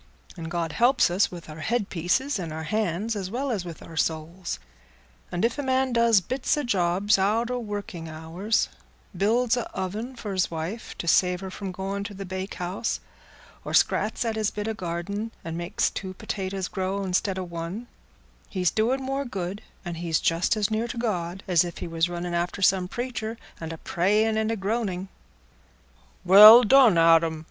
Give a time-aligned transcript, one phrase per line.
[0.35, 3.95] And God helps us with our headpieces and our hands as well as with our
[3.95, 4.57] souls;
[5.31, 10.35] and if a man does bits o' jobs out o' working hours—builds a oven for
[10.35, 12.99] 's wife to save her from going to the bakehouse,
[13.63, 17.85] or scrats at his bit o' garden and makes two potatoes grow istead o' one,
[18.49, 22.09] he's doin' more good, and he's just as near to God, as if he was
[22.09, 25.09] running after some preacher and a praying and a groaning."
[26.25, 27.39] "Well done, Adam!"